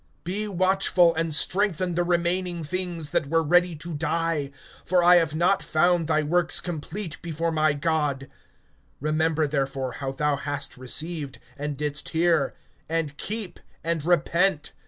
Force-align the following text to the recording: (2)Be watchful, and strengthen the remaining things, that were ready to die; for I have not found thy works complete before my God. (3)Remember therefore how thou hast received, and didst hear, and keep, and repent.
(2)Be 0.25 0.49
watchful, 0.49 1.13
and 1.13 1.31
strengthen 1.31 1.93
the 1.93 2.03
remaining 2.03 2.63
things, 2.63 3.11
that 3.11 3.27
were 3.29 3.43
ready 3.43 3.75
to 3.75 3.93
die; 3.93 4.49
for 4.83 5.03
I 5.03 5.17
have 5.17 5.35
not 5.35 5.61
found 5.61 6.07
thy 6.07 6.23
works 6.23 6.59
complete 6.59 7.21
before 7.21 7.51
my 7.51 7.73
God. 7.73 8.27
(3)Remember 8.99 9.47
therefore 9.47 9.91
how 9.91 10.11
thou 10.11 10.37
hast 10.37 10.75
received, 10.75 11.37
and 11.55 11.77
didst 11.77 12.09
hear, 12.09 12.55
and 12.89 13.15
keep, 13.17 13.59
and 13.83 14.03
repent. 14.03 14.71